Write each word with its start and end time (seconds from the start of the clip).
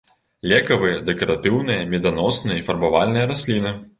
Лекавыя, 0.51 0.95
дэкаратыўныя, 1.09 1.85
меданосныя 1.93 2.57
і 2.61 2.65
фарбавальныя 2.71 3.29
расліны. 3.33 3.77